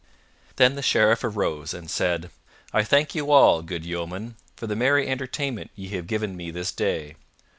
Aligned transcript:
Then 0.55 0.73
the 0.73 0.81
Sheriff 0.81 1.23
arose 1.23 1.75
and 1.75 1.87
said, 1.87 2.31
"I 2.73 2.83
thank 2.83 3.13
you 3.13 3.31
all, 3.31 3.61
good 3.61 3.85
yeomen, 3.85 4.35
for 4.55 4.65
the 4.65 4.75
merry 4.75 5.07
entertainment 5.07 5.69
ye 5.75 5.89
have 5.89 6.07
given 6.07 6.35
me 6.35 6.49
this 6.49 6.71
day. 6.71 7.17